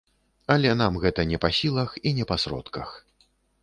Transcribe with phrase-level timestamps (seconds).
[0.53, 2.89] Але нам гэта не па сілах і не па сродках.